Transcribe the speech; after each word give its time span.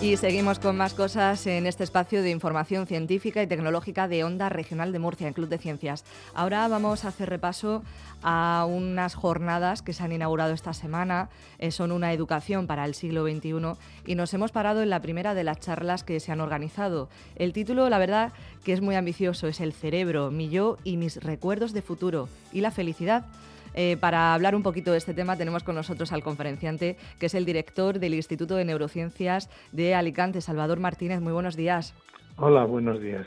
Y 0.00 0.16
seguimos 0.16 0.60
con 0.60 0.76
más 0.76 0.94
cosas 0.94 1.44
en 1.48 1.66
este 1.66 1.82
espacio 1.82 2.22
de 2.22 2.30
información 2.30 2.86
científica 2.86 3.42
y 3.42 3.48
tecnológica 3.48 4.06
de 4.06 4.22
Onda 4.22 4.48
Regional 4.48 4.92
de 4.92 5.00
Murcia, 5.00 5.26
en 5.26 5.34
Club 5.34 5.48
de 5.48 5.58
Ciencias. 5.58 6.04
Ahora 6.34 6.68
vamos 6.68 7.04
a 7.04 7.08
hacer 7.08 7.28
repaso 7.28 7.82
a 8.22 8.64
unas 8.68 9.16
jornadas 9.16 9.82
que 9.82 9.92
se 9.92 10.04
han 10.04 10.12
inaugurado 10.12 10.52
esta 10.52 10.72
semana. 10.72 11.30
Eh, 11.58 11.72
son 11.72 11.90
una 11.90 12.12
educación 12.12 12.68
para 12.68 12.84
el 12.84 12.94
siglo 12.94 13.24
XXI 13.24 13.76
y 14.06 14.14
nos 14.14 14.32
hemos 14.34 14.52
parado 14.52 14.82
en 14.82 14.90
la 14.90 15.02
primera 15.02 15.34
de 15.34 15.42
las 15.42 15.58
charlas 15.58 16.04
que 16.04 16.20
se 16.20 16.30
han 16.30 16.40
organizado. 16.40 17.08
El 17.34 17.52
título, 17.52 17.90
la 17.90 17.98
verdad, 17.98 18.32
que 18.62 18.74
es 18.74 18.80
muy 18.80 18.94
ambicioso, 18.94 19.48
es 19.48 19.60
El 19.60 19.72
cerebro, 19.72 20.30
mi 20.30 20.48
yo 20.48 20.78
y 20.84 20.96
mis 20.96 21.16
recuerdos 21.16 21.72
de 21.72 21.82
futuro 21.82 22.28
y 22.52 22.60
la 22.60 22.70
felicidad. 22.70 23.26
Eh, 23.74 23.96
para 23.98 24.34
hablar 24.34 24.54
un 24.54 24.62
poquito 24.62 24.92
de 24.92 24.98
este 24.98 25.14
tema 25.14 25.36
tenemos 25.36 25.64
con 25.64 25.74
nosotros 25.74 26.12
al 26.12 26.22
conferenciante, 26.22 26.96
que 27.18 27.26
es 27.26 27.34
el 27.34 27.44
director 27.44 27.98
del 27.98 28.14
Instituto 28.14 28.56
de 28.56 28.64
Neurociencias 28.64 29.50
de 29.72 29.94
Alicante, 29.94 30.40
Salvador 30.40 30.80
Martínez. 30.80 31.20
Muy 31.20 31.32
buenos 31.32 31.56
días. 31.56 31.94
Hola, 32.36 32.64
buenos 32.64 33.00
días. 33.00 33.26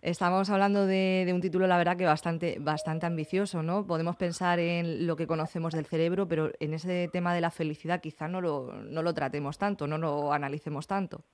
Estamos 0.00 0.48
hablando 0.48 0.86
de, 0.86 1.28
un 1.34 1.40
título, 1.40 1.66
la 1.66 1.76
verdad, 1.76 1.96
que 1.96 2.04
bastante, 2.04 2.58
bastante 2.60 3.06
ambicioso, 3.06 3.64
¿no? 3.64 3.84
Podemos 3.84 4.14
pensar 4.14 4.60
en 4.60 5.08
lo 5.08 5.16
que 5.16 5.26
conocemos 5.26 5.74
del 5.74 5.86
cerebro, 5.86 6.28
pero 6.28 6.52
en 6.60 6.72
ese 6.72 7.08
tema 7.12 7.34
de 7.34 7.40
la 7.40 7.50
felicidad 7.50 8.00
quizá 8.00 8.28
no 8.28 8.40
lo, 8.40 8.72
no 8.74 9.02
lo 9.02 9.12
tratemos 9.12 9.58
tanto, 9.58 9.88
no 9.88 9.98
lo 9.98 10.32
analicemos 10.32 10.86
tanto. 10.86 11.24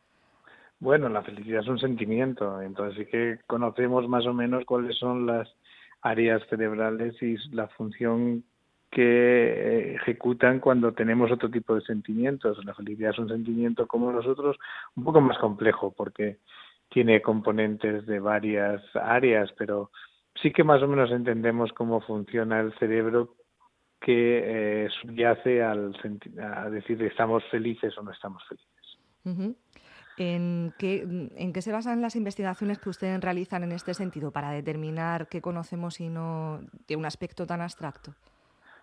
Bueno, 0.80 1.10
la 1.10 1.22
felicidad 1.22 1.60
es 1.60 1.68
un 1.68 1.78
sentimiento, 1.78 2.60
entonces 2.62 2.98
sí 2.98 3.10
que 3.10 3.38
conocemos 3.46 4.08
más 4.08 4.26
o 4.26 4.32
menos 4.32 4.64
cuáles 4.64 4.96
son 4.96 5.26
las 5.26 5.48
áreas 6.04 6.42
cerebrales 6.48 7.20
y 7.22 7.36
la 7.50 7.66
función 7.68 8.44
que 8.90 9.02
eh, 9.02 9.94
ejecutan 9.96 10.60
cuando 10.60 10.92
tenemos 10.92 11.32
otro 11.32 11.50
tipo 11.50 11.74
de 11.74 11.80
sentimientos. 11.80 12.64
La 12.64 12.74
felicidad 12.74 13.10
es 13.10 13.18
un 13.18 13.28
sentimiento 13.28 13.86
como 13.86 14.12
nosotros, 14.12 14.56
un 14.94 15.04
poco 15.04 15.20
más 15.20 15.38
complejo 15.38 15.92
porque 15.96 16.38
tiene 16.90 17.22
componentes 17.22 18.06
de 18.06 18.20
varias 18.20 18.82
áreas, 18.94 19.50
pero 19.58 19.90
sí 20.40 20.52
que 20.52 20.62
más 20.62 20.82
o 20.82 20.88
menos 20.88 21.10
entendemos 21.10 21.72
cómo 21.72 22.00
funciona 22.02 22.60
el 22.60 22.72
cerebro 22.78 23.34
que 24.00 24.84
eh, 24.84 24.88
subyace 25.00 25.62
al 25.62 25.96
a 26.40 26.68
decir 26.68 27.02
estamos 27.02 27.42
felices 27.50 27.96
o 27.96 28.02
no 28.02 28.12
estamos 28.12 28.44
felices. 28.46 29.64
¿En 30.16 30.72
qué, 30.78 31.28
¿En 31.36 31.52
qué 31.52 31.62
se 31.62 31.72
basan 31.72 32.00
las 32.00 32.14
investigaciones 32.14 32.78
que 32.78 32.88
ustedes 32.88 33.20
realizan 33.20 33.64
en 33.64 33.72
este 33.72 33.94
sentido 33.94 34.30
para 34.30 34.50
determinar 34.50 35.28
qué 35.28 35.40
conocemos 35.40 36.00
y 36.00 36.08
no 36.08 36.60
de 36.86 36.96
un 36.96 37.04
aspecto 37.04 37.46
tan 37.46 37.60
abstracto? 37.60 38.14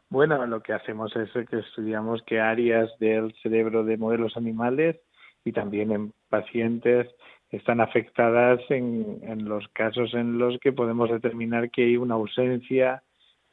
Bueno, 0.09 0.45
lo 0.45 0.61
que 0.61 0.73
hacemos 0.73 1.15
es 1.15 1.31
que 1.47 1.59
estudiamos 1.59 2.21
qué 2.23 2.41
áreas 2.41 2.89
del 2.99 3.33
cerebro 3.41 3.85
de 3.85 3.95
modelos 3.95 4.35
animales 4.35 4.97
y 5.45 5.53
también 5.53 5.91
en 5.91 6.13
pacientes 6.29 7.07
están 7.49 7.79
afectadas 7.79 8.59
en, 8.69 9.19
en 9.23 9.45
los 9.45 9.67
casos 9.69 10.13
en 10.13 10.37
los 10.37 10.59
que 10.59 10.73
podemos 10.73 11.09
determinar 11.09 11.71
que 11.71 11.83
hay 11.83 11.97
una 11.97 12.15
ausencia 12.15 13.03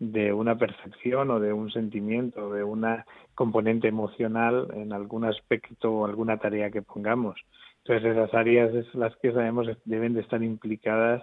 de 0.01 0.33
una 0.33 0.56
percepción 0.56 1.31
o 1.31 1.41
de 1.41 1.53
un 1.53 1.71
sentimiento, 1.71 2.53
de 2.53 2.62
una 2.62 3.05
componente 3.34 3.89
emocional 3.89 4.69
en 4.75 4.93
algún 4.93 5.25
aspecto 5.25 5.93
o 5.93 6.06
alguna 6.06 6.39
tarea 6.39 6.71
que 6.71 6.83
pongamos. 6.83 7.41
Entonces 7.89 8.17
esas 8.17 8.34
áreas 8.34 8.75
es 8.75 8.94
las 8.94 9.17
que 9.17 9.33
sabemos 9.33 9.67
deben 9.86 10.12
de 10.12 10.20
estar 10.20 10.42
implicadas 10.42 11.22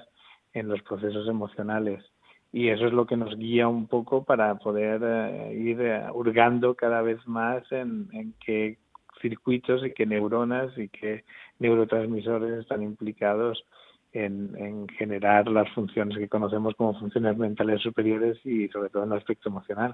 en 0.52 0.68
los 0.68 0.82
procesos 0.82 1.28
emocionales 1.28 2.04
y 2.52 2.70
eso 2.70 2.88
es 2.88 2.94
lo 2.94 3.06
que 3.06 3.18
nos 3.18 3.38
guía 3.38 3.68
un 3.68 3.86
poco 3.86 4.24
para 4.24 4.56
poder 4.56 5.00
eh, 5.04 5.54
ir 5.54 5.80
eh, 5.80 6.06
hurgando 6.12 6.74
cada 6.74 7.04
vez 7.04 7.20
más 7.28 7.64
en, 7.72 8.34
qué 8.44 8.80
circuitos 9.22 9.86
y 9.86 9.92
qué 9.92 10.08
neuronas 10.08 10.76
y 10.76 10.88
qué 10.90 11.24
neurotransmisores 11.60 12.62
están 12.62 12.82
implicados 12.82 13.64
en, 14.12 14.88
generar 14.98 15.48
las 15.48 15.70
funciones 15.74 16.18
que 16.18 16.30
conocemos 16.30 16.74
como 16.76 17.00
funciones 17.00 17.38
mentales 17.38 17.80
superiores 17.82 18.44
y 18.44 18.70
sobre 18.70 18.90
todo 18.90 19.04
en 19.04 19.12
el 19.12 19.20
aspecto 19.20 19.50
emocional. 19.50 19.94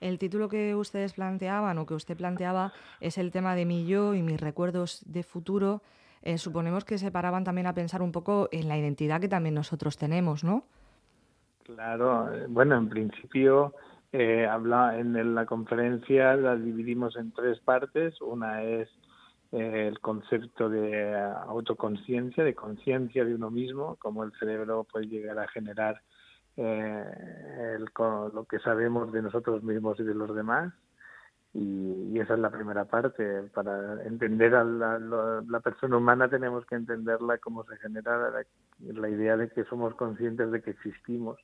El 0.00 0.18
título 0.18 0.48
que 0.48 0.74
ustedes 0.74 1.14
planteaban 1.14 1.78
o 1.78 1.86
que 1.86 1.94
usted 1.94 2.16
planteaba 2.16 2.72
es 3.00 3.18
el 3.18 3.30
tema 3.30 3.54
de 3.54 3.64
mi 3.64 3.86
yo 3.86 4.14
y 4.14 4.22
mis 4.22 4.40
recuerdos 4.40 5.02
de 5.06 5.22
futuro. 5.22 5.82
Eh, 6.22 6.38
suponemos 6.38 6.84
que 6.84 6.98
se 6.98 7.10
paraban 7.10 7.44
también 7.44 7.66
a 7.66 7.74
pensar 7.74 8.02
un 8.02 8.12
poco 8.12 8.48
en 8.50 8.68
la 8.68 8.78
identidad 8.78 9.20
que 9.20 9.28
también 9.28 9.54
nosotros 9.54 9.96
tenemos, 9.98 10.44
¿no? 10.44 10.64
Claro, 11.64 12.28
bueno, 12.48 12.76
en 12.76 12.88
principio 12.88 13.74
eh, 14.12 14.46
habla 14.46 14.96
en 14.98 15.34
la 15.34 15.44
conferencia 15.44 16.36
la 16.36 16.54
dividimos 16.56 17.16
en 17.16 17.32
tres 17.32 17.58
partes. 17.60 18.20
Una 18.20 18.62
es 18.62 18.88
eh, 19.50 19.88
el 19.88 19.98
concepto 20.00 20.68
de 20.68 21.14
autoconciencia, 21.16 22.44
de 22.44 22.54
conciencia 22.54 23.24
de 23.24 23.34
uno 23.34 23.50
mismo, 23.50 23.96
cómo 24.00 24.24
el 24.24 24.32
cerebro 24.38 24.84
puede 24.84 25.06
llegar 25.06 25.38
a 25.38 25.48
generar 25.48 26.00
eh, 26.56 27.74
el, 27.74 27.88
lo 27.94 28.46
que 28.48 28.58
sabemos 28.60 29.12
de 29.12 29.22
nosotros 29.22 29.62
mismos 29.62 29.98
y 30.00 30.04
de 30.04 30.14
los 30.14 30.34
demás. 30.34 30.72
Y, 31.52 32.18
esa 32.18 32.34
es 32.34 32.40
la 32.40 32.50
primera 32.50 32.84
parte. 32.84 33.42
Para 33.54 34.02
entender 34.04 34.54
a 34.54 34.64
la, 34.64 35.60
persona 35.60 35.96
humana 35.96 36.28
tenemos 36.28 36.64
que 36.66 36.74
entenderla 36.74 37.38
cómo 37.38 37.64
se 37.64 37.76
genera 37.78 38.44
la, 38.80 39.08
idea 39.08 39.36
de 39.36 39.48
que 39.50 39.64
somos 39.64 39.94
conscientes 39.94 40.50
de 40.50 40.62
que 40.62 40.70
existimos 40.70 41.38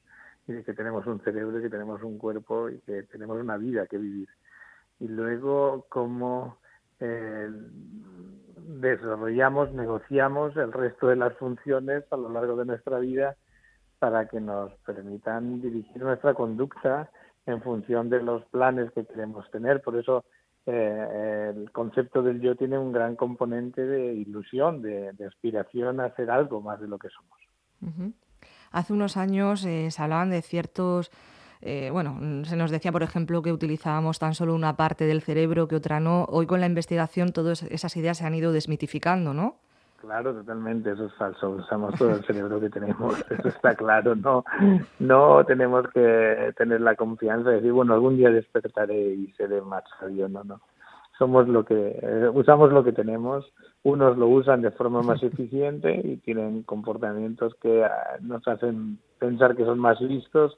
y 0.47 0.53
de 0.53 0.65
que 0.65 0.75
tenemos 0.75 1.07
un 1.07 1.21
cerebro 1.21 1.59
y 1.59 1.63
que 1.63 1.71
tenemos 1.71 2.03
un 2.03 2.19
cuerpo 2.19 2.71
y 2.71 2.79
que 2.81 3.05
tenemos 3.05 3.39
una 3.41 3.57
vida 3.57 3.87
que 3.87 3.99
vivir. 3.99 4.29
Y 4.99 5.09
luego 5.09 5.87
cómo 5.89 6.59
eh, 6.99 7.51
desarrollamos, 8.57 9.73
negociamos 9.73 10.57
el 10.57 10.73
resto 10.73 11.09
de 11.09 11.17
las 11.17 11.37
funciones 11.37 12.05
a 12.13 12.17
lo 12.17 12.31
largo 12.31 12.57
de 12.57 12.65
nuestra 12.65 12.99
vida 12.99 13.37
para 14.01 14.27
que 14.27 14.41
nos 14.41 14.73
permitan 14.87 15.61
dirigir 15.61 16.03
nuestra 16.03 16.35
conducta 16.35 17.11
en 17.47 17.63
función 17.63 18.09
de 18.11 18.23
los 18.23 18.45
planes 18.47 18.91
que 18.93 19.05
queremos 19.05 19.49
tener. 19.51 19.83
Por 19.83 19.97
eso 19.97 20.25
eh, 20.67 21.53
el 21.55 21.71
concepto 21.71 22.23
del 22.23 22.41
yo 22.41 22.57
tiene 22.57 22.79
un 22.79 22.93
gran 22.93 23.15
componente 23.15 23.87
de 23.87 24.15
ilusión, 24.15 24.83
de, 24.83 25.13
aspiración 25.29 26.01
a 26.01 26.07
hacer 26.07 26.31
algo 26.31 26.63
más 26.63 26.81
de 26.81 26.89
lo 26.89 26.99
que 26.99 27.09
somos. 27.11 28.15
Hace 28.73 28.93
unos 28.93 29.17
años 29.17 29.65
eh, 29.65 29.91
se 29.91 30.03
hablaban 30.03 30.31
de 30.31 30.43
ciertos... 30.43 31.11
Eh, 31.63 31.91
bueno, 31.93 32.45
se 32.47 32.57
nos 32.57 32.71
decía, 32.71 32.91
por 32.91 33.03
ejemplo, 33.03 33.43
que 33.43 33.53
utilizábamos 33.53 34.19
tan 34.19 34.35
solo 34.35 34.55
una 34.55 34.77
parte 34.77 35.05
del 35.05 35.21
cerebro 35.21 35.69
que 35.69 35.77
otra 35.77 36.01
no. 36.01 36.25
Hoy 36.25 36.47
con 36.47 36.61
la 36.61 36.67
investigación 36.67 37.33
todas 37.33 37.65
esas 37.65 37.95
ideas 37.99 38.17
se 38.17 38.25
han 38.25 38.35
ido 38.35 38.53
desmitificando, 38.53 39.35
¿no? 39.35 39.57
Claro, 40.01 40.33
totalmente, 40.33 40.93
eso 40.93 41.07
es 41.07 41.15
falso. 41.15 41.51
Usamos 41.51 41.95
todo 41.99 42.13
el 42.13 42.25
cerebro 42.25 42.59
que 42.59 42.71
tenemos, 42.71 43.15
eso 43.31 43.49
está 43.49 43.75
claro. 43.75 44.15
No, 44.15 44.45
no 44.99 45.45
tenemos 45.45 45.87
que 45.93 46.55
tener 46.57 46.81
la 46.81 46.95
confianza 46.95 47.51
de 47.51 47.57
decir, 47.57 47.73
bueno, 47.73 47.93
algún 47.93 48.17
día 48.17 48.31
despertaré 48.31 49.15
y 49.15 49.33
seré 49.33 49.61
más 49.61 49.85
sabio. 49.99 50.27
No, 50.29 50.43
no. 50.43 50.61
Somos 51.19 51.47
lo 51.49 51.67
que 51.67 51.99
eh, 52.03 52.31
usamos 52.33 52.73
lo 52.73 52.83
que 52.83 52.93
tenemos. 52.93 53.53
Unos 53.83 54.17
lo 54.17 54.29
usan 54.29 54.63
de 54.63 54.71
forma 54.71 55.03
más 55.03 55.23
eficiente 55.23 56.01
y 56.03 56.17
tienen 56.17 56.63
comportamientos 56.63 57.55
que 57.61 57.85
ah, 57.85 58.17
nos 58.23 58.47
hacen 58.49 58.99
pensar 59.19 59.55
que 59.55 59.67
son 59.67 59.79
más 59.79 60.01
listos 60.01 60.57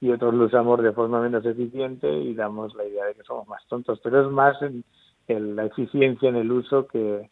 y 0.00 0.10
otros 0.10 0.34
lo 0.34 0.46
usamos 0.46 0.82
de 0.82 0.92
forma 0.92 1.20
menos 1.20 1.44
eficiente 1.46 2.10
y 2.12 2.34
damos 2.34 2.74
la 2.74 2.84
idea 2.84 3.04
de 3.04 3.14
que 3.14 3.22
somos 3.22 3.46
más 3.46 3.64
tontos. 3.68 4.00
Pero 4.02 4.26
es 4.26 4.32
más 4.32 4.56
en 4.62 5.54
la 5.54 5.66
eficiencia 5.66 6.28
en 6.28 6.36
el 6.36 6.50
uso 6.50 6.88
que 6.88 7.30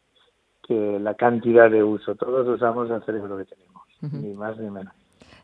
que 0.69 1.01
la 1.01 1.15
cantidad 1.15 1.71
de 1.71 1.83
uso. 1.83 2.15
Todos 2.15 2.47
usamos 2.47 2.91
el 2.91 3.03
cerebro 3.05 3.39
que 3.39 3.47
tenemos, 3.47 3.83
ni 4.13 4.35
más 4.35 4.57
ni 4.59 4.71
menos. 4.71 4.93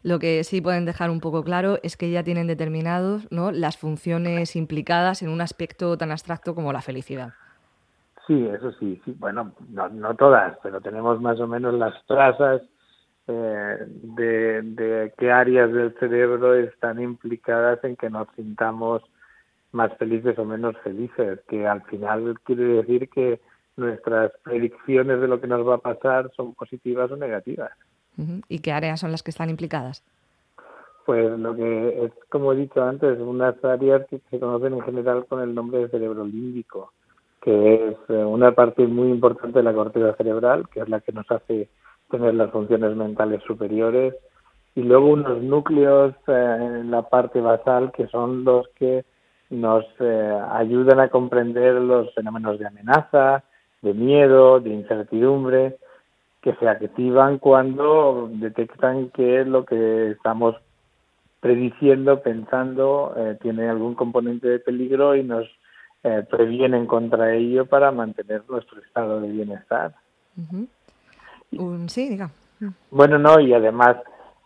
Lo 0.02 0.18
que 0.18 0.44
sí 0.44 0.60
pueden 0.60 0.84
dejar 0.84 1.08
un 1.08 1.20
poco 1.20 1.42
claro 1.42 1.78
es 1.82 1.96
que 1.96 2.10
ya 2.10 2.22
tienen 2.22 2.46
determinados 2.46 3.26
¿no? 3.32 3.50
las 3.50 3.78
funciones 3.78 4.54
implicadas 4.54 5.22
en 5.22 5.31
un 5.31 5.40
aspecto 5.40 5.96
tan 5.96 6.10
abstracto 6.10 6.54
como 6.54 6.75
la 6.75 6.82
felicidad. 6.82 7.32
Sí, 8.26 8.46
eso 8.46 8.70
sí, 8.72 9.00
sí. 9.04 9.16
Bueno, 9.19 9.52
no, 9.70 9.88
no 9.88 10.14
todas, 10.14 10.58
pero 10.62 10.82
tenemos 10.82 11.20
más 11.22 11.40
o 11.40 11.46
menos 11.46 11.72
las 11.72 11.94
trazas 12.06 12.60
eh, 13.26 13.78
de, 13.88 14.62
de 14.62 15.14
qué 15.16 15.32
áreas 15.32 15.72
del 15.72 15.94
cerebro 15.99 16.54
están 16.54 17.00
implicadas 17.00 17.82
en 17.82 17.96
que 17.96 18.10
nos 18.10 18.28
sintamos 18.37 19.02
más 19.72 19.96
felices 19.96 20.38
o 20.38 20.44
menos 20.44 20.76
felices, 20.84 21.40
que 21.49 21.66
al 21.66 21.82
final 21.84 22.38
quiere 22.44 22.64
decir 22.64 23.08
que 23.08 23.40
nuestras 23.76 24.32
predicciones 24.43 25.21
de 25.21 25.29
lo 25.29 25.41
que 25.41 25.47
nos 25.47 25.67
va 25.67 25.76
a 25.76 25.79
pasar 25.79 26.31
son 26.37 26.55
positivas 26.55 27.11
o 27.11 27.17
negativas. 27.17 27.73
¿Y 28.49 28.61
qué 28.61 28.73
áreas 28.73 29.00
son 29.00 29.11
las 29.11 29.23
que 29.23 29.31
están 29.31 29.50
implicadas? 29.50 30.05
Pues 31.05 31.38
lo 31.38 31.55
que 31.55 32.05
es, 32.05 32.12
como 32.31 32.53
he 32.53 32.56
dicho 32.56 32.82
antes, 32.82 33.19
unas 33.19 33.62
áreas 33.65 34.06
que 34.09 34.21
se 34.31 34.38
conocen 34.38 34.75
en 34.75 34.82
general 34.82 35.26
con 35.26 35.41
el 35.41 35.55
nombre 35.55 35.81
de 35.81 35.88
cerebro 35.88 36.25
límbico, 36.25 36.93
que 37.43 37.88
es 37.88 37.97
eh, 38.09 38.25
una 38.25 38.53
parte 38.53 38.87
muy 38.87 39.11
importante 39.11 39.59
de 39.59 39.65
la 39.65 39.75
corteza 39.75 40.15
cerebral, 40.17 40.67
que 40.71 40.81
es 40.81 40.88
la 40.88 41.00
que 41.00 41.12
nos 41.12 41.31
hace 41.31 41.69
tener 42.11 42.35
las 42.35 42.50
funciones 42.50 42.97
mentales 42.97 43.43
superiores, 43.43 44.15
y 44.75 44.82
luego 44.82 45.09
unos 45.09 45.43
núcleos 45.43 46.15
eh, 46.26 46.56
en 46.61 46.91
la 46.91 47.03
parte 47.03 47.41
basal, 47.41 47.93
que 47.93 48.06
son 48.06 48.44
los 48.44 48.69
que 48.69 49.05
nos 49.50 49.85
eh, 50.00 50.41
ayudan 50.53 51.00
a 51.00 51.09
comprender 51.09 51.75
los 51.75 52.15
fenómenos 52.15 52.59
de 52.59 52.67
amenaza, 52.67 53.44
de 53.84 53.94
miedo, 53.94 54.58
de 54.60 54.70
incertidumbre, 54.70 55.76
que 56.42 56.54
se 56.54 56.69
activan 56.69 57.38
cuando 57.38 58.28
detectan 58.32 59.10
que 59.10 59.44
lo 59.44 59.64
que 59.64 60.10
estamos 60.10 60.56
prediciendo, 61.40 62.22
pensando, 62.22 63.14
eh, 63.16 63.38
tiene 63.40 63.69
algún 63.69 63.94
componente 63.94 64.48
de 64.48 64.58
peligro 64.58 65.14
y 65.14 65.22
nos 65.22 65.46
eh, 66.02 66.25
previenen 66.28 66.86
contra 66.86 67.34
ello 67.34 67.66
para 67.66 67.92
mantener 67.92 68.42
nuestro 68.48 68.81
estado 68.81 69.20
de 69.20 69.28
bienestar. 69.28 69.94
sí, 71.87 72.08
diga. 72.08 72.30
Bueno, 72.90 73.19
no, 73.19 73.40
y 73.40 73.52
además 73.52 73.96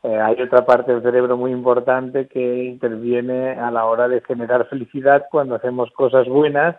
eh, 0.02 0.20
hay 0.20 0.40
otra 0.42 0.66
parte 0.66 0.92
del 0.92 1.02
cerebro 1.02 1.36
muy 1.36 1.52
importante 1.52 2.26
que 2.26 2.64
interviene 2.64 3.52
a 3.52 3.70
la 3.70 3.86
hora 3.86 4.08
de 4.08 4.20
generar 4.22 4.68
felicidad 4.68 5.26
cuando 5.30 5.54
hacemos 5.54 5.90
cosas 5.92 6.26
buenas 6.28 6.76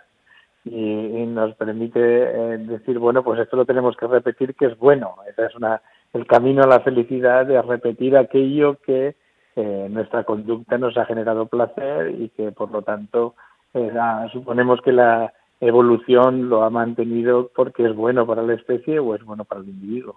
y, 0.72 1.26
nos 1.26 1.56
permite 1.56 2.00
eh, 2.00 2.58
decir, 2.60 3.00
bueno, 3.00 3.24
pues 3.24 3.40
esto 3.40 3.58
lo 3.58 3.66
tenemos 3.66 3.96
que 3.98 4.08
repetir 4.08 4.54
que 4.56 4.68
es 4.68 4.78
bueno. 4.78 5.16
Ese 5.28 5.46
es 5.46 5.56
una, 5.56 5.82
el 6.14 6.28
camino 6.28 6.64
a 6.64 6.68
la 6.68 6.82
felicidad 6.82 7.46
de 7.46 7.62
repetir 7.62 8.16
aquello 8.16 8.78
que 8.86 9.16
eh, 9.56 9.88
nuestra 9.90 10.24
conducta 10.26 10.78
nos 10.78 10.96
ha 10.98 11.06
generado 11.06 11.48
placer 11.48 12.12
y 12.12 12.30
que 12.30 12.52
por 12.52 12.72
lo 12.72 12.84
tanto 12.84 13.36
eh, 13.74 13.92
suponemos 14.32 14.80
que 14.82 14.92
la 14.92 15.34
evolución 15.60 16.50
lo 16.50 16.64
ha 16.64 16.70
mantenido 16.70 17.50
porque 17.56 17.86
es 17.86 17.96
bueno 17.96 18.28
para 18.28 18.44
la 18.44 18.54
especie 18.54 19.00
o 19.00 19.16
es 19.16 19.24
bueno 19.24 19.46
para 19.46 19.62
el 19.62 19.70
individuo. 19.70 20.16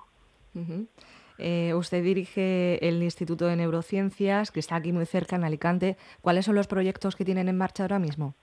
usted 1.75 2.05
dirige 2.05 2.87
el 2.87 3.03
Instituto 3.03 3.47
de 3.47 3.57
Neurociencias, 3.57 4.51
que 4.51 4.61
está 4.61 4.77
aquí 4.77 4.93
muy 4.93 5.07
cerca, 5.07 5.37
en 5.37 5.45
Alicante. 5.45 5.97
¿Cuáles 6.21 6.45
son 6.45 6.55
los 6.57 6.67
proyectos 6.67 7.17
que 7.17 7.25
tienen 7.25 7.49
en 7.49 7.57
marcha 7.57 7.85
ahora 7.85 7.99
mismo? 7.99 8.35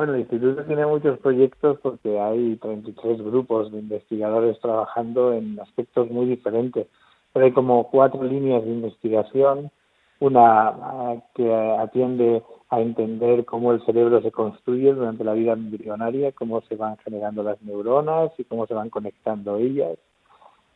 Bueno, 0.00 0.14
el 0.14 0.20
instituto 0.20 0.64
tiene 0.64 0.86
muchos 0.86 1.18
proyectos 1.18 1.78
porque 1.82 2.18
hay 2.18 2.56
33 2.56 3.20
grupos 3.20 3.70
de 3.70 3.80
investigadores 3.80 4.58
trabajando 4.58 5.34
en 5.34 5.60
aspectos 5.60 6.10
muy 6.10 6.24
diferentes. 6.24 6.86
Pero 7.34 7.44
hay 7.44 7.52
como 7.52 7.90
cuatro 7.90 8.24
líneas 8.24 8.64
de 8.64 8.70
investigación, 8.70 9.70
una 10.18 10.68
ah, 10.68 11.16
que 11.34 11.52
atiende 11.52 12.42
a 12.70 12.80
entender 12.80 13.44
cómo 13.44 13.72
el 13.72 13.84
cerebro 13.84 14.22
se 14.22 14.32
construye 14.32 14.94
durante 14.94 15.22
la 15.22 15.34
vida 15.34 15.52
embrionaria, 15.52 16.32
cómo 16.32 16.62
se 16.62 16.76
van 16.76 16.96
generando 17.04 17.42
las 17.42 17.60
neuronas 17.60 18.32
y 18.38 18.44
cómo 18.44 18.66
se 18.66 18.72
van 18.72 18.88
conectando 18.88 19.58
ellas. 19.58 19.98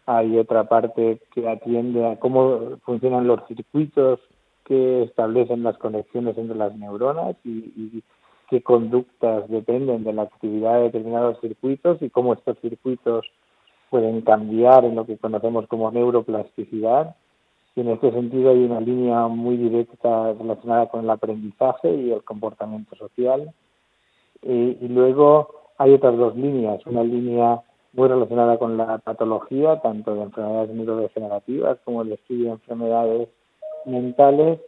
Hay 0.05 0.37
otra 0.37 0.65
parte 0.65 1.23
que 1.32 1.49
atiende 1.49 2.06
a 2.06 2.21
cómo 2.21 2.76
funcionan 2.85 3.26
los 3.26 3.41
circuitos 3.49 4.21
que 4.67 5.05
establecen 5.05 5.62
las 5.62 5.79
conexiones 5.79 6.37
entre 6.37 6.59
las 6.59 6.76
neuronas 6.76 7.37
y, 7.43 7.50
y 7.50 8.03
qué 8.49 8.62
conductas 8.62 9.49
dependen 9.49 10.05
de 10.05 10.12
la 10.12 10.23
actividad 10.23 10.75
de 10.75 10.82
determinados 10.85 11.41
circuitos 11.41 12.00
y 12.02 12.11
cómo 12.11 12.35
estos 12.35 12.58
circuitos 12.61 13.26
pueden 13.91 14.23
cambiar 14.23 14.85
en 14.85 14.94
lo 14.94 15.06
que 15.06 15.19
conocemos 15.19 15.67
como 15.69 15.91
neuroplasticidad. 15.91 17.17
Y 17.76 17.81
en 17.81 17.91
este 17.91 18.12
sentido 18.12 18.50
hay 18.50 18.64
una 18.64 18.81
línea 18.81 19.26
muy 19.29 19.56
directa 19.56 20.32
relacionada 20.32 20.88
con 20.88 21.05
el 21.05 21.11
aprendizaje 21.11 21.93
y 21.93 22.12
el 22.12 22.23
comportamiento 22.23 22.94
social. 22.96 23.52
Y, 24.43 24.79
y 24.81 24.88
luego 24.88 25.49
hay 25.79 25.94
otras 25.94 26.17
dos 26.17 26.37
líneas, 26.37 26.85
una 26.87 27.02
línea 27.02 27.62
muy 27.93 28.08
relacionada 28.08 28.58
con 28.58 28.76
la 28.76 28.99
patología, 28.99 29.81
tanto 29.81 30.14
de 30.14 30.23
enfermedades 30.23 30.70
neurodegenerativas 30.70 31.79
como 31.85 32.02
el 32.02 32.12
estudio 32.12 32.47
de 32.47 32.50
enfermedades 32.52 33.29
mentales, 33.87 34.61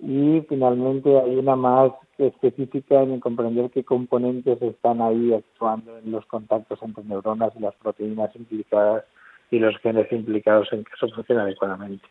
y 0.00 0.40
finalmente 0.48 1.18
hay 1.18 1.36
una 1.36 1.56
más 1.56 1.92
específica 2.18 3.02
en 3.02 3.20
comprender 3.20 3.70
qué 3.70 3.84
componentes 3.84 4.60
están 4.62 5.00
ahí 5.00 5.32
actuando 5.32 5.98
en 5.98 6.12
los 6.12 6.24
contactos 6.26 6.78
entre 6.82 7.04
neuronas 7.04 7.52
y 7.56 7.60
las 7.60 7.74
proteínas 7.76 8.34
implicadas 8.36 9.04
y 9.50 9.58
los 9.58 9.76
genes 9.78 10.10
implicados 10.12 10.72
en 10.72 10.84
que 10.84 10.90
eso 10.94 11.08
funcione 11.14 11.42
adecuadamente. 11.42 12.06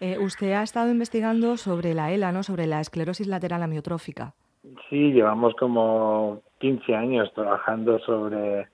Eh, 0.00 0.18
usted 0.18 0.52
ha 0.52 0.62
estado 0.62 0.90
investigando 0.90 1.56
sobre 1.56 1.94
la 1.94 2.12
ELA, 2.12 2.32
¿no? 2.32 2.42
sobre 2.42 2.66
la 2.66 2.80
esclerosis 2.80 3.26
lateral 3.26 3.62
amiotrófica. 3.62 4.34
Sí, 4.90 5.12
llevamos 5.12 5.54
como 5.54 6.42
15 6.58 6.94
años 6.94 7.32
trabajando 7.34 7.98
sobre 8.00 8.68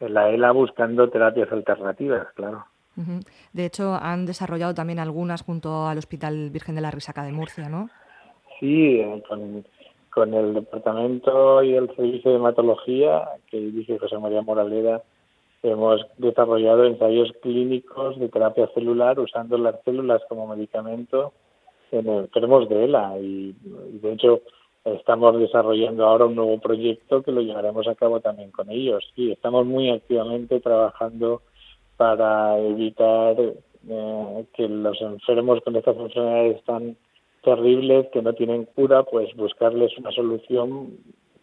la 0.00 0.30
ELA 0.30 0.52
buscando 0.52 1.08
terapias 1.10 1.50
alternativas, 1.52 2.26
claro. 2.34 2.66
De 3.52 3.66
hecho, 3.66 3.94
han 3.94 4.24
desarrollado 4.24 4.72
también 4.72 5.00
algunas 5.00 5.42
junto 5.42 5.88
al 5.88 5.98
Hospital 5.98 6.50
Virgen 6.50 6.76
de 6.76 6.80
la 6.80 6.92
Risaca 6.92 7.24
de 7.24 7.32
Murcia, 7.32 7.68
¿no? 7.68 7.90
Sí, 8.64 8.98
eh, 8.98 9.22
con, 10.08 10.32
el 10.32 10.54
departamento 10.54 11.62
y 11.62 11.74
el 11.74 11.94
servicio 11.94 12.30
de 12.30 12.38
hematología 12.38 13.28
que 13.50 13.60
dirige 13.60 13.98
José 13.98 14.16
María 14.16 14.40
Moraleda, 14.40 15.02
hemos 15.62 16.00
desarrollado 16.16 16.86
ensayos 16.86 17.30
clínicos 17.42 18.18
de 18.18 18.30
terapia 18.30 18.66
celular 18.68 19.20
usando 19.20 19.58
las 19.58 19.82
células 19.84 20.22
como 20.30 20.46
medicamento 20.46 21.34
en 21.92 22.08
enfermos 22.08 22.66
de 22.70 22.84
ELA 22.84 23.18
y, 23.18 23.54
de 24.00 24.12
hecho 24.14 24.40
estamos 24.86 25.38
desarrollando 25.38 26.06
ahora 26.06 26.24
un 26.24 26.36
nuevo 26.36 26.58
proyecto 26.58 27.22
que 27.22 27.32
lo 27.32 27.42
llevaremos 27.42 27.86
a 27.86 27.94
cabo 27.94 28.20
también 28.20 28.50
con 28.50 28.70
ellos. 28.70 29.04
Sí, 29.14 29.30
estamos 29.30 29.66
muy 29.66 29.90
activamente 29.90 30.58
trabajando 30.60 31.42
para 31.98 32.58
evitar 32.60 33.36
eh, 33.38 34.44
que 34.54 34.68
los 34.68 34.98
enfermos 35.02 35.60
con 35.62 35.76
estas 35.76 35.98
enfermedades 35.98 36.64
tan 36.64 36.96
terribles 37.44 38.08
que 38.12 38.22
no 38.22 38.32
tienen 38.32 38.66
cura, 38.74 39.02
pues 39.04 39.34
buscarles 39.36 39.96
una 39.98 40.10
solución 40.10 40.98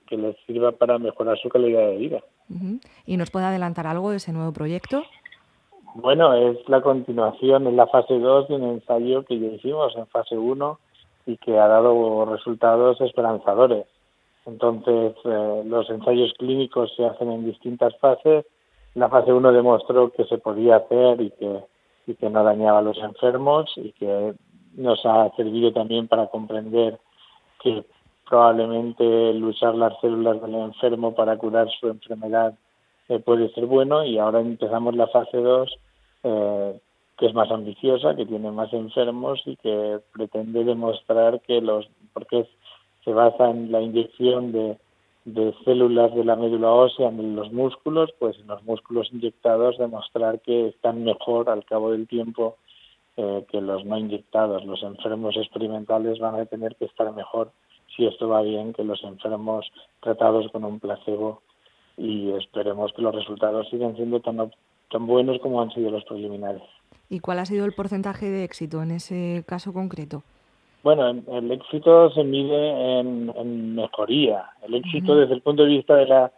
que 0.08 0.18
les 0.18 0.36
sirva 0.46 0.72
para 0.74 0.98
mejorar 0.98 1.38
su 1.38 1.50
calidad 1.50 1.88
de 1.88 1.98
vida. 1.98 2.20
¿Y 3.06 3.16
nos 3.16 3.32
puede 3.32 3.46
adelantar 3.46 3.88
algo 3.88 4.12
de 4.12 4.18
ese 4.18 4.34
nuevo 4.34 4.52
proyecto? 4.52 5.04
Bueno, 5.96 6.34
es 6.34 6.58
la 6.68 6.82
continuación 6.82 7.68
en 7.68 7.78
la 7.78 7.88
fase 7.88 8.20
2 8.20 8.50
de 8.50 8.56
un 8.56 8.64
ensayo 8.64 9.24
que 9.24 9.40
ya 9.40 9.48
hicimos 9.48 9.96
en 9.96 10.08
fase 10.08 10.38
1 10.38 10.80
y 11.28 11.38
que 11.38 11.58
ha 11.58 11.68
dado 11.68 12.26
resultados 12.26 13.00
esperanzadores. 13.00 13.86
Entonces, 14.46 15.14
eh, 15.24 15.64
los 15.66 15.90
ensayos 15.90 16.34
clínicos 16.38 16.92
se 16.98 17.06
hacen 17.06 17.32
en 17.32 17.46
distintas 17.46 17.96
fases 18.00 18.46
la 18.94 19.10
fase 19.10 19.32
1 19.32 19.54
demostró 19.54 20.12
que 20.12 20.26
se 20.26 20.38
podía 20.38 20.78
hacer 20.78 21.22
y 21.22 21.32
que, 21.32 21.64
y 22.08 22.16
que 22.16 22.30
no 22.30 22.44
dañaba 22.44 22.80
a 22.80 22.82
los 22.82 22.98
enfermos 22.98 23.72
y 23.78 23.94
que 23.94 24.34
nos 24.76 25.06
ha 25.06 25.30
servido 25.36 25.72
también 25.72 26.08
para 26.08 26.28
comprender 26.28 27.00
que 27.62 27.84
probablemente 28.30 29.32
el 29.32 29.44
usar 29.44 29.76
las 29.76 30.00
células 30.00 30.42
del 30.42 30.56
enfermo 30.56 31.14
para 31.14 31.38
curar 31.38 31.70
su 31.80 31.90
enfermedad 31.90 32.54
eh, 33.10 33.20
puede 33.20 33.50
ser 33.54 33.66
bueno. 33.66 34.06
Y 34.06 34.18
ahora 34.18 34.40
empezamos 34.40 34.96
la 34.96 35.08
fase 35.08 35.38
2 35.38 35.80
eh, 36.24 36.80
que 37.18 37.26
es 37.28 37.34
más 37.34 37.52
ambiciosa, 37.52 38.16
que 38.16 38.26
tiene 38.26 38.52
más 38.52 38.74
enfermos 38.74 39.42
y 39.46 39.56
que 39.58 40.00
pretende 40.14 40.64
demostrar 40.64 41.42
que 41.42 41.62
los, 41.62 41.88
porque 42.14 42.48
se 43.04 43.14
basa 43.14 43.50
en 43.50 43.72
la 43.72 43.82
inyección 43.82 44.52
de 44.52 44.78
de 45.26 45.54
células 45.66 46.14
de 46.16 46.24
la 46.24 46.36
médula 46.36 46.72
ósea 46.72 47.10
en 47.10 47.36
los 47.36 47.52
músculos, 47.52 48.12
pues 48.20 48.38
en 48.40 48.48
los 48.48 48.64
músculos 48.64 49.10
inyectados 49.12 49.78
demostrar 49.78 50.40
que 50.42 50.70
están 50.70 51.04
mejor 51.04 51.50
al 51.50 51.64
cabo 51.66 51.92
del 51.92 52.08
tiempo 52.08 52.58
eh, 53.18 53.46
que 53.50 53.62
los 53.62 53.86
no 53.86 53.98
inyectados. 53.98 54.66
Los 54.66 54.82
enfermos 54.84 55.36
experimentales 55.38 56.20
van 56.20 56.36
a 56.36 56.46
tener 56.46 56.76
que 56.76 56.86
estar 56.86 57.12
mejor 57.14 57.52
si 57.96 58.06
esto 58.06 58.30
va 58.30 58.42
bien 58.42 58.74
que 58.74 58.84
los 58.84 59.04
enfermos 59.04 59.70
tratados 60.02 60.50
con 60.52 60.64
un 60.64 60.80
placebo 60.80 61.42
y 61.98 62.32
esperemos 62.32 62.94
que 62.94 63.02
los 63.02 63.14
resultados 63.14 63.70
sigan 63.70 63.96
siendo 63.96 64.22
tan, 64.22 64.52
tan 64.90 65.08
buenos 65.08 65.40
como 65.42 65.62
han 65.62 65.72
sido 65.72 65.92
los 65.92 66.06
preliminares. 66.06 66.64
¿Y 67.10 67.20
cuál 67.20 67.40
ha 67.40 67.46
sido 67.46 67.66
el 67.66 67.74
porcentaje 67.74 68.30
de 68.30 68.46
éxito 68.46 68.82
en 68.82 68.92
ese 68.92 69.44
caso 69.46 69.74
concreto? 69.74 70.24
Bueno, 70.84 71.10
el 71.10 71.52
éxito 71.52 72.10
se 72.12 72.24
mide 72.24 73.00
en, 73.00 73.76
mejoría. 73.76 74.46
El 74.64 74.76
éxito 74.76 75.16
desde 75.16 75.36
el 75.36 75.42
punto 75.42 75.64
de 75.64 75.70
vista 75.70 75.96
de 75.96 76.08
la 76.08 76.32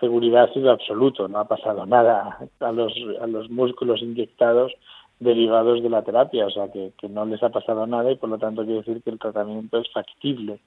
seguridad 0.00 0.44
ha 0.44 0.52
sido 0.54 0.70
absoluto. 0.70 1.28
No 1.28 1.38
ha 1.38 1.44
pasado 1.44 1.86
nada 1.86 2.38
a 2.58 2.72
los, 2.72 2.92
a 3.20 3.26
los 3.26 3.48
músculos 3.50 4.02
inyectados 4.02 4.72
derivados 5.18 5.82
de 5.82 5.90
la 5.90 6.02
terapia, 6.02 6.46
o 6.46 6.50
sea 6.50 6.70
que, 6.70 6.92
que 6.98 7.08
no 7.08 7.24
les 7.24 7.42
ha 7.42 7.48
pasado 7.48 7.86
nada 7.86 8.10
y 8.10 8.16
por 8.16 8.28
lo 8.28 8.38
tanto 8.38 8.64
quiere 8.64 8.80
decir 8.80 9.02
que 9.02 9.10
el 9.10 9.18
tratamiento 9.18 9.78
es 9.78 9.90
factible 9.92 10.58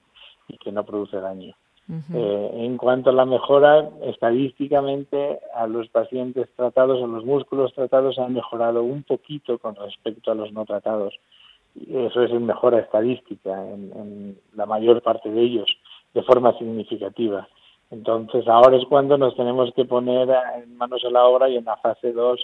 y 0.48 0.58
que 0.58 0.72
no 0.72 0.84
produce 0.84 1.20
daño. 1.20 1.54
eh, 2.14 2.50
en 2.54 2.76
cuanto 2.76 3.10
a 3.10 3.12
la 3.12 3.24
mejora, 3.24 3.88
estadísticamente 4.02 5.40
a 5.54 5.66
los 5.66 5.88
pacientes 5.88 6.48
tratados 6.54 7.00
o 7.02 7.06
los 7.06 7.24
músculos 7.24 7.74
tratados 7.74 8.18
han 8.18 8.34
mejorado 8.34 8.82
un 8.82 9.02
poquito 9.02 9.58
con 9.58 9.74
respecto 9.74 10.30
a 10.30 10.36
los 10.36 10.52
no 10.52 10.64
tratados 10.64 11.14
eso 11.76 12.22
es 12.22 12.30
en 12.30 12.46
mejora 12.46 12.80
estadística 12.80 13.52
en, 13.52 14.38
la 14.54 14.66
mayor 14.66 15.02
parte 15.02 15.30
de 15.30 15.40
ellos, 15.40 15.70
de 16.14 16.22
forma 16.22 16.56
significativa. 16.58 17.48
Entonces, 17.90 18.46
ahora 18.46 18.76
es 18.76 18.84
cuando 18.86 19.16
nos 19.18 19.34
tenemos 19.36 19.72
que 19.74 19.84
poner 19.84 20.28
en 20.56 20.76
manos 20.76 21.04
a 21.04 21.10
la 21.10 21.24
obra 21.24 21.48
y 21.48 21.56
en 21.56 21.64
la 21.64 21.76
fase 21.76 22.12
2 22.12 22.40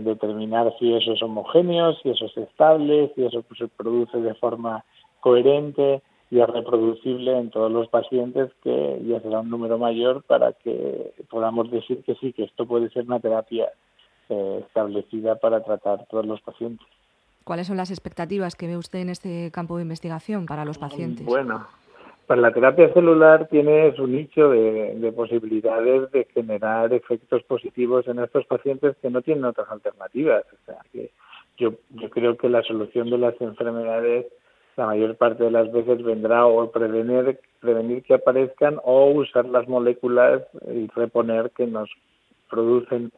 determinar 0.00 0.72
si 0.78 0.94
eso 0.94 1.12
es 1.12 1.22
homogéneo, 1.22 1.94
si 1.94 2.10
eso 2.10 2.26
es 2.26 2.36
estable, 2.36 3.12
si 3.14 3.24
eso 3.24 3.44
se 3.58 3.68
produce 3.68 4.18
de 4.20 4.34
forma 4.34 4.84
coherente 5.20 6.02
ya 6.30 6.46
reproducible 6.46 7.36
en 7.36 7.50
todos 7.50 7.72
los 7.72 7.88
pacientes, 7.88 8.52
que 8.62 9.02
ya 9.04 9.20
será 9.20 9.40
un 9.40 9.50
número 9.50 9.78
mayor 9.78 10.22
para 10.22 10.52
que 10.52 11.12
podamos 11.28 11.70
decir 11.70 12.04
que 12.04 12.14
sí, 12.16 12.32
que 12.32 12.44
esto 12.44 12.66
puede 12.66 12.88
ser 12.90 13.04
una 13.04 13.18
terapia 13.18 13.68
eh, 14.28 14.62
establecida 14.64 15.34
para 15.36 15.62
tratar 15.64 16.06
todos 16.06 16.24
los 16.24 16.40
pacientes. 16.40 16.86
¿Cuáles 17.42 17.66
son 17.66 17.76
las 17.76 17.90
expectativas 17.90 18.54
que 18.54 18.68
ve 18.68 18.76
usted 18.76 19.00
en 19.00 19.08
este 19.08 19.50
campo 19.50 19.76
de 19.76 19.82
investigación 19.82 20.46
para 20.46 20.64
los 20.64 20.78
pacientes? 20.78 21.26
Bueno, 21.26 21.66
para 22.30 22.42
la 22.42 22.52
terapia 22.52 22.92
celular 22.92 23.48
tiene 23.48 23.92
su 23.96 24.06
nicho 24.06 24.50
de, 24.50 25.12
posibilidades 25.16 26.12
de 26.12 26.26
generar 26.26 26.92
efectos 26.92 27.42
positivos 27.42 28.06
en 28.06 28.20
estos 28.20 28.46
pacientes 28.46 28.96
que 29.02 29.10
no 29.10 29.20
tienen 29.20 29.46
otras 29.46 29.68
alternativas. 29.68 30.44
O 30.52 30.64
sea, 30.64 30.76
que 30.92 31.10
yo, 31.58 31.72
yo 31.88 32.08
creo 32.08 32.36
que 32.36 32.48
la 32.48 32.62
solución 32.62 33.10
de 33.10 33.18
las 33.18 33.34
enfermedades 33.40 34.26
la 34.76 34.86
mayor 34.86 35.16
parte 35.16 35.42
de 35.42 35.50
las 35.50 35.72
veces 35.72 36.04
vendrá 36.04 36.46
o 36.46 36.70
prevenir, 36.70 37.40
prevenir 37.58 38.04
que 38.04 38.14
aparezcan 38.14 38.78
o 38.84 39.10
usar 39.10 39.46
las 39.46 39.66
moléculas 39.66 40.42
y 40.72 40.86
reponer 40.94 41.50
que 41.50 41.66
nos 41.66 41.90
producen, 42.48 43.10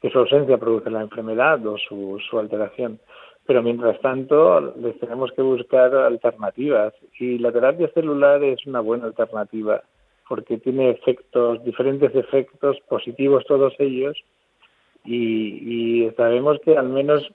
que 0.00 0.08
su 0.08 0.20
ausencia 0.20 0.56
produce 0.56 0.88
la 0.88 1.02
enfermedad 1.02 1.66
o 1.66 1.76
su, 1.76 2.18
su 2.30 2.38
alteración 2.38 2.98
pero 3.46 3.62
mientras 3.62 4.00
tanto 4.00 4.74
les 4.76 4.98
tenemos 4.98 5.32
que 5.32 5.42
buscar 5.42 5.94
alternativas. 5.94 6.94
Y 7.18 7.38
la 7.38 7.52
terapia 7.52 7.88
celular 7.92 8.42
es 8.42 8.64
una 8.66 8.80
buena 8.80 9.06
alternativa 9.06 9.82
porque 10.28 10.58
tiene 10.58 10.90
efectos, 10.90 11.62
diferentes 11.64 12.14
efectos 12.14 12.78
positivos 12.88 13.44
todos 13.46 13.74
ellos. 13.78 14.16
Y, 15.04 16.10
sabemos 16.16 16.58
que 16.64 16.78
al 16.78 16.88
menos 16.88 17.30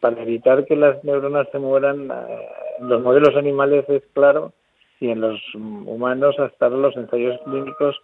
para 0.00 0.22
evitar 0.22 0.66
que 0.66 0.76
las 0.76 1.02
neuronas 1.04 1.48
se 1.50 1.58
mueran, 1.58 2.10
eh, 2.10 2.48
los 2.80 3.02
modelos 3.02 3.36
animales 3.36 3.88
es 3.88 4.02
claro 4.12 4.52
y 5.00 5.10
en 5.10 5.20
los 5.20 5.40
humanos 5.54 6.38
hasta 6.38 6.68
los 6.68 6.96
ensayos 6.96 7.38
clínicos 7.44 7.96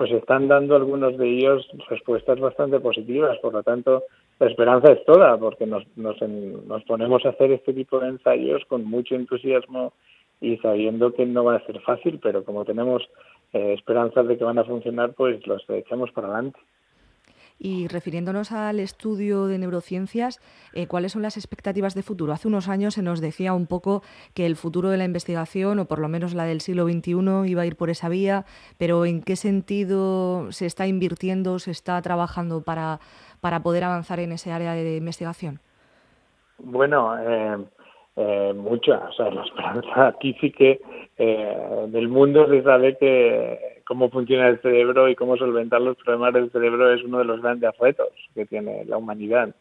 pues 0.00 0.12
están 0.12 0.48
dando 0.48 0.76
algunos 0.76 1.18
de 1.18 1.28
ellos 1.28 1.68
respuestas 1.90 2.40
bastante 2.40 2.80
positivas. 2.80 3.36
Por 3.40 3.52
lo 3.52 3.62
tanto, 3.62 4.04
la 4.38 4.46
esperanza 4.46 4.92
es 4.92 5.04
toda, 5.04 5.36
porque 5.36 5.66
nos, 5.66 5.84
nos, 5.94 6.16
nos 6.22 6.82
ponemos 6.84 7.26
a 7.26 7.28
hacer 7.28 7.52
este 7.52 7.74
tipo 7.74 8.00
de 8.00 8.08
ensayos 8.08 8.64
con 8.64 8.86
mucho 8.86 9.14
entusiasmo 9.14 9.92
y 10.40 10.56
sabiendo 10.56 11.12
que 11.12 11.26
no 11.26 11.44
va 11.44 11.56
a 11.56 11.66
ser 11.66 11.82
fácil, 11.82 12.18
pero 12.22 12.44
como 12.44 12.64
tenemos 12.64 13.02
eh, 13.52 13.74
esperanzas 13.74 14.26
de 14.26 14.38
que 14.38 14.44
van 14.44 14.56
a 14.56 14.64
funcionar, 14.64 15.12
pues 15.12 15.46
los 15.46 15.68
echamos 15.68 16.10
para 16.12 16.28
adelante. 16.28 16.58
Y 17.62 17.88
refiriéndonos 17.88 18.52
al 18.52 18.80
estudio 18.80 19.46
de 19.46 19.58
neurociencias, 19.58 20.40
eh, 20.72 20.86
¿cuáles 20.86 21.12
son 21.12 21.20
las 21.20 21.36
expectativas 21.36 21.94
de 21.94 22.02
futuro? 22.02 22.32
Hace 22.32 22.48
unos 22.48 22.70
años 22.70 22.94
se 22.94 23.02
nos 23.02 23.20
decía 23.20 23.52
un 23.52 23.66
poco 23.66 24.02
que 24.34 24.46
el 24.46 24.56
futuro 24.56 24.88
de 24.88 24.96
la 24.96 25.04
investigación, 25.04 25.78
o 25.78 25.84
por 25.84 25.98
lo 25.98 26.08
menos 26.08 26.32
la 26.32 26.44
del 26.44 26.62
siglo 26.62 26.86
XXI, 26.88 27.50
iba 27.50 27.60
a 27.60 27.66
ir 27.66 27.76
por 27.76 27.90
esa 27.90 28.08
vía, 28.08 28.46
pero 28.78 29.04
¿en 29.04 29.22
qué 29.22 29.36
sentido 29.36 30.50
se 30.52 30.64
está 30.64 30.86
invirtiendo, 30.86 31.58
se 31.58 31.70
está 31.70 32.00
trabajando 32.00 32.62
para, 32.62 32.98
para 33.42 33.60
poder 33.60 33.84
avanzar 33.84 34.20
en 34.20 34.32
ese 34.32 34.52
área 34.52 34.72
de 34.72 34.96
investigación? 34.96 35.60
Bueno, 36.62 37.14
eh, 37.18 37.58
eh, 38.16 38.52
mucho. 38.54 38.92
O 38.92 39.12
sea, 39.12 39.30
la 39.30 39.42
esperanza 39.42 40.08
aquí 40.08 40.34
sí 40.40 40.50
que 40.50 40.80
eh, 41.18 41.86
del 41.88 42.08
mundo 42.08 42.48
se 42.48 42.62
sabe 42.62 42.96
que 42.96 43.79
cómo 43.90 44.08
funciona 44.08 44.46
el 44.46 44.60
cerebro 44.60 45.08
y 45.08 45.16
cómo 45.16 45.36
solventar 45.36 45.80
los 45.80 45.96
problemas 45.96 46.32
del 46.32 46.52
cerebro 46.52 46.94
es 46.94 47.02
uno 47.02 47.18
de 47.18 47.24
los 47.24 47.42
grandes 47.42 47.76
retos 47.76 48.12
que 48.36 48.46
tiene 48.46 48.84
la 48.84 48.96
humanidad. 48.96 49.52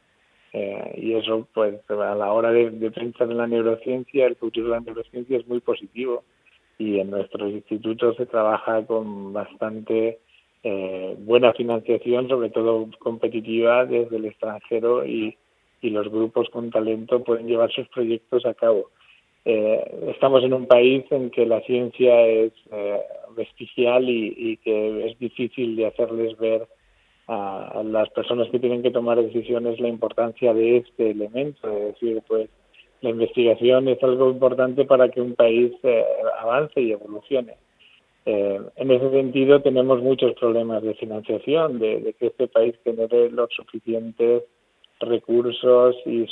Eh, 0.53 0.93
y 1.01 1.13
eso, 1.15 1.47
pues, 1.51 1.79
a 1.89 2.13
la 2.13 2.31
hora 2.31 2.51
de, 2.51 2.91
pensar 2.91 3.31
en 3.31 3.37
la 3.37 3.47
neurociencia, 3.47 4.27
el 4.27 4.35
futuro 4.35 4.67
de 4.67 4.73
la 4.73 4.81
neurociencia 4.81 5.35
es 5.35 5.47
muy 5.47 5.61
positivo. 5.61 6.23
Y 6.77 6.99
en 6.99 7.09
nuestros 7.09 7.49
institutos 7.49 8.17
se 8.17 8.27
trabaja 8.27 8.85
con 8.85 9.33
bastante 9.33 10.19
eh, 10.61 11.15
buena 11.17 11.51
financiación, 11.53 12.27
sobre 12.29 12.51
todo 12.51 12.87
competitiva 12.99 13.87
desde 13.87 14.17
el 14.17 14.25
extranjero 14.25 15.07
y, 15.07 15.39
y 15.81 15.89
los 15.89 16.07
grupos 16.07 16.51
con 16.51 16.69
talento 16.69 17.23
pueden 17.23 17.47
llevar 17.47 17.71
sus 17.71 17.87
proyectos 17.87 18.45
a 18.45 18.53
cabo. 18.53 18.91
Eh, 19.51 20.11
estamos 20.13 20.43
en 20.43 20.53
un 20.53 20.67
país 20.67 21.03
en 21.09 21.31
que 21.31 21.43
la 21.43 21.59
ciencia 21.61 22.23
es 22.27 22.53
eh, 22.71 22.99
vestigial 23.35 24.07
y, 24.07 24.57
que 24.57 25.07
es 25.07 25.17
difícil 25.17 25.75
de 25.75 25.87
hacerles 25.87 26.37
ver 26.37 26.67
a, 27.27 27.81
las 27.83 28.11
personas 28.11 28.47
que 28.51 28.59
tienen 28.59 28.83
que 28.83 28.91
tomar 28.91 29.19
decisiones 29.19 29.79
la 29.79 29.87
importancia 29.87 30.53
de 30.53 30.77
este 30.77 31.09
elemento, 31.09 31.67
es 31.67 31.93
decir, 31.93 32.21
pues 32.27 32.47
la 33.01 33.09
investigación 33.09 33.87
es 33.87 34.03
algo 34.03 34.29
importante 34.29 34.85
para 34.85 35.09
que 35.09 35.19
un 35.19 35.33
país 35.33 35.71
eh, 35.81 36.05
avance 36.39 36.79
y 36.79 36.91
evolucione. 36.91 37.55
en 38.25 38.91
ese 38.91 39.09
sentido 39.09 39.63
tenemos 39.63 39.99
muchos 40.03 40.35
problemas 40.35 40.83
de 40.83 40.93
financiación, 40.93 41.79
de, 41.79 42.01
de 42.01 42.13
que 42.13 42.27
este 42.27 42.47
país 42.47 42.75
genere 42.83 43.31
los 43.31 43.49
suficientes 43.55 44.43
recursos 44.99 45.95
y 46.05 46.25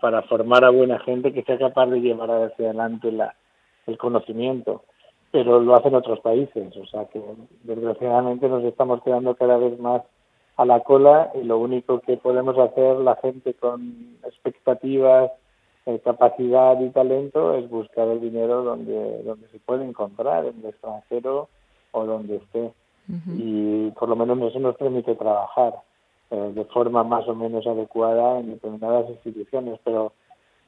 para 0.00 0.22
formar 0.22 0.64
a 0.64 0.70
buena 0.70 0.98
gente 1.00 1.32
que 1.32 1.42
sea 1.42 1.58
capaz 1.58 1.86
de 1.86 2.00
llevar 2.00 2.30
hacia 2.30 2.66
adelante 2.66 3.10
la, 3.12 3.34
el 3.86 3.98
conocimiento. 3.98 4.84
Pero 5.30 5.60
lo 5.60 5.74
hacen 5.74 5.94
otros 5.94 6.20
países, 6.20 6.76
o 6.76 6.86
sea 6.86 7.06
que 7.06 7.20
desgraciadamente 7.62 8.48
nos 8.48 8.64
estamos 8.64 9.02
quedando 9.02 9.34
cada 9.34 9.56
vez 9.56 9.78
más 9.78 10.02
a 10.56 10.64
la 10.66 10.80
cola 10.80 11.30
y 11.34 11.42
lo 11.44 11.58
único 11.58 12.00
que 12.00 12.18
podemos 12.18 12.58
hacer 12.58 12.96
la 12.96 13.16
gente 13.16 13.54
con 13.54 14.18
expectativas, 14.24 15.30
eh, 15.86 16.00
capacidad 16.04 16.78
y 16.80 16.90
talento 16.90 17.56
es 17.56 17.68
buscar 17.68 18.08
el 18.08 18.20
dinero 18.20 18.62
donde, 18.62 19.22
donde 19.22 19.48
se 19.48 19.58
puede 19.58 19.84
encontrar, 19.84 20.44
en 20.44 20.58
el 20.60 20.66
extranjero 20.66 21.48
o 21.92 22.04
donde 22.04 22.36
esté. 22.36 22.72
Y 23.36 23.90
por 23.90 24.08
lo 24.08 24.16
menos 24.16 24.38
eso 24.40 24.60
nos 24.60 24.76
permite 24.76 25.14
trabajar. 25.16 25.74
Eh, 26.32 26.52
de 26.54 26.64
forma 26.64 27.04
más 27.04 27.28
o 27.28 27.34
menos 27.34 27.66
adecuada 27.66 28.40
en 28.40 28.52
determinadas 28.52 29.06
instituciones, 29.10 29.78
pero 29.84 30.14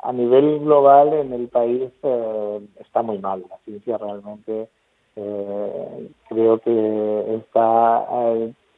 a 0.00 0.12
nivel 0.12 0.60
global 0.60 1.14
en 1.14 1.32
el 1.32 1.48
país 1.48 1.90
eh, 2.02 2.60
está 2.80 3.00
muy 3.00 3.16
mal. 3.16 3.42
La 3.48 3.56
ciencia 3.64 3.96
realmente 3.96 4.68
eh, 5.16 6.10
creo 6.28 6.58
que 6.58 7.36
está 7.36 8.06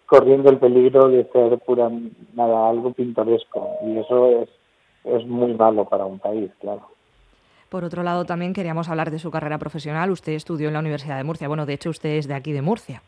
corriendo 0.07 0.49
el 0.49 0.59
peligro 0.59 1.09
de 1.09 1.25
ser 1.33 1.59
pura 1.59 1.91
nada 2.35 2.69
algo 2.69 2.93
pintoresco 2.93 3.69
y 3.85 3.99
eso 3.99 4.43
es 4.43 4.49
es 5.03 5.27
muy 5.27 5.55
malo 5.55 5.85
para 5.87 6.05
un 6.05 6.21
país, 6.21 6.51
claro. 6.61 6.83
Por 7.69 7.83
otro 7.85 8.03
lado, 8.03 8.25
también 8.25 8.53
queríamos 8.53 8.89
hablar 8.89 9.11
de 9.11 9.19
su 9.19 9.31
carrera 9.31 9.59
profesional. 9.59 10.11
Usted 10.11 10.33
estudió 10.33 10.69
en 10.69 10.75
la 10.75 10.81
Universidad 10.81 11.17
de 11.17 11.25
Murcia. 11.25 11.49
Bueno, 11.49 11.67
de 11.67 11.75
hecho, 11.75 11.91
usted 11.91 12.11
es 12.11 12.29
de 12.29 12.35
aquí, 12.35 12.53
de 12.53 12.63
Murcia. 12.63 13.03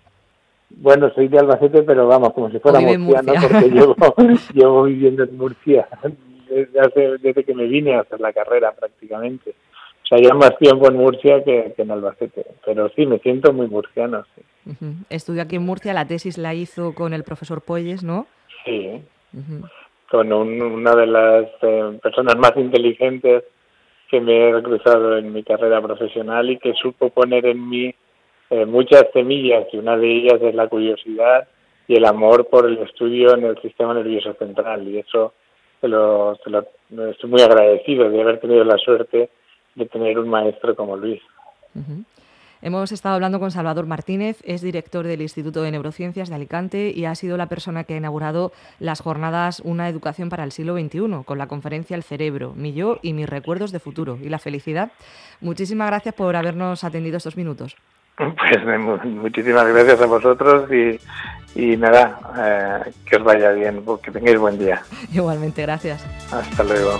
Bueno, 0.70 1.10
soy 1.14 1.28
de 1.28 1.38
Albacete, 1.38 1.82
pero 1.82 2.06
vamos, 2.06 2.32
como 2.32 2.50
si 2.50 2.58
fuera 2.58 2.80
murciano, 2.80 3.32
porque 3.40 3.70
llevo, 3.70 3.96
llevo 4.54 4.82
viviendo 4.84 5.24
en 5.24 5.36
Murcia 5.36 5.88
desde, 6.48 6.80
hace, 6.80 7.18
desde 7.18 7.44
que 7.44 7.54
me 7.54 7.66
vine 7.66 7.94
a 7.94 8.00
hacer 8.00 8.20
la 8.20 8.32
carrera 8.32 8.72
prácticamente. 8.72 9.54
O 10.04 10.06
sea, 10.08 10.18
ya 10.18 10.34
más 10.34 10.56
tiempo 10.58 10.88
en 10.88 10.96
Murcia 10.96 11.42
que, 11.44 11.74
en 11.76 11.90
Albacete, 11.90 12.46
pero 12.64 12.88
sí, 12.90 13.06
me 13.06 13.18
siento 13.18 13.52
muy 13.52 13.66
murciano. 13.66 14.24
Sí. 14.34 14.42
Estudió 15.10 15.42
aquí 15.42 15.56
en 15.56 15.64
Murcia, 15.64 15.94
la 15.94 16.06
tesis 16.06 16.38
la 16.38 16.54
hizo 16.54 16.94
con 16.94 17.12
el 17.12 17.24
profesor 17.24 17.62
Poyes, 17.62 18.02
¿no? 18.02 18.26
Sí, 18.64 19.02
con 20.10 20.32
una 20.32 20.94
de 20.94 21.06
las 21.06 21.46
eh, 21.62 21.98
personas 22.02 22.36
más 22.36 22.52
inteligentes 22.56 23.44
que 24.10 24.20
me 24.20 24.50
he 24.50 24.62
cruzado 24.62 25.18
en 25.18 25.32
mi 25.32 25.42
carrera 25.42 25.82
profesional 25.82 26.50
y 26.50 26.58
que 26.58 26.72
supo 26.74 27.10
poner 27.10 27.44
en 27.46 27.68
mí 27.68 27.94
eh, 28.50 28.64
muchas 28.64 29.04
semillas 29.12 29.66
y 29.72 29.76
una 29.76 29.96
de 29.96 30.10
ellas 30.10 30.40
es 30.40 30.54
la 30.54 30.68
curiosidad 30.68 31.48
y 31.86 31.96
el 31.96 32.04
amor 32.04 32.48
por 32.48 32.66
el 32.66 32.78
estudio 32.78 33.34
en 33.34 33.44
el 33.44 33.60
sistema 33.60 33.94
nervioso 33.94 34.34
central 34.34 34.86
y 34.88 34.98
eso 34.98 35.34
se 35.80 35.88
lo, 35.88 36.32
estoy 36.32 37.30
muy 37.30 37.42
agradecido 37.42 38.10
de 38.10 38.20
haber 38.20 38.40
tenido 38.40 38.64
la 38.64 38.78
suerte 38.78 39.30
de 39.74 39.86
tener 39.86 40.18
un 40.18 40.28
maestro 40.28 40.74
como 40.74 40.96
Luis. 40.96 41.22
Hemos 42.60 42.90
estado 42.90 43.14
hablando 43.14 43.38
con 43.38 43.52
Salvador 43.52 43.86
Martínez, 43.86 44.38
es 44.42 44.62
director 44.62 45.06
del 45.06 45.22
Instituto 45.22 45.62
de 45.62 45.70
Neurociencias 45.70 46.28
de 46.28 46.34
Alicante 46.34 46.92
y 46.92 47.04
ha 47.04 47.14
sido 47.14 47.36
la 47.36 47.46
persona 47.46 47.84
que 47.84 47.94
ha 47.94 47.98
inaugurado 47.98 48.50
las 48.80 49.00
jornadas 49.00 49.60
Una 49.60 49.88
Educación 49.88 50.28
para 50.28 50.42
el 50.42 50.50
Siglo 50.50 50.76
XXI, 50.76 51.22
con 51.24 51.38
la 51.38 51.46
conferencia 51.46 51.94
El 51.94 52.02
Cerebro, 52.02 52.54
mi 52.56 52.72
yo 52.72 52.98
y 53.00 53.12
mis 53.12 53.28
recuerdos 53.28 53.70
de 53.70 53.78
futuro 53.78 54.18
y 54.20 54.28
la 54.28 54.40
felicidad. 54.40 54.90
Muchísimas 55.40 55.88
gracias 55.88 56.16
por 56.16 56.34
habernos 56.34 56.82
atendido 56.82 57.18
estos 57.18 57.36
minutos. 57.36 57.76
Pues 58.36 59.04
muchísimas 59.04 59.66
gracias 59.68 60.00
a 60.00 60.06
vosotros 60.06 60.68
y, 60.72 60.98
y 61.54 61.76
nada, 61.76 62.18
eh, 62.36 62.92
que 63.04 63.16
os 63.16 63.24
vaya 63.24 63.52
bien, 63.52 63.84
que 64.02 64.10
tengáis 64.10 64.38
buen 64.38 64.58
día. 64.58 64.82
Igualmente, 65.12 65.62
gracias. 65.62 66.04
Hasta 66.32 66.64
luego. 66.64 66.98